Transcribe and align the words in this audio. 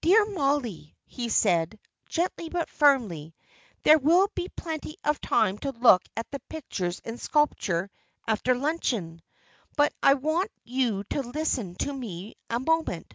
"Dear 0.00 0.24
Mollie," 0.24 0.96
he 1.04 1.28
said, 1.28 1.78
gently 2.08 2.48
but 2.48 2.70
firmly, 2.70 3.34
"there 3.82 3.98
will 3.98 4.28
be 4.34 4.48
plenty 4.48 4.96
of 5.04 5.20
time 5.20 5.58
to 5.58 5.72
look 5.72 6.02
at 6.16 6.30
the 6.30 6.38
pictures 6.48 7.02
and 7.04 7.20
sculpture 7.20 7.90
after 8.26 8.54
luncheon; 8.54 9.20
but 9.76 9.92
I 10.02 10.14
want 10.14 10.50
you 10.64 11.04
to 11.10 11.20
listen 11.20 11.74
to 11.80 11.92
me 11.92 12.36
a 12.48 12.58
moment. 12.58 13.14